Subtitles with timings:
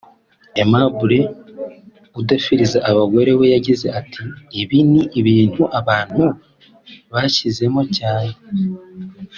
[0.61, 1.19] Aimable
[2.19, 4.21] udefiriza abagore we yagize ati
[4.61, 6.25] “Ibi ni ibintu abantu
[7.11, 8.35] bishyizemo cyane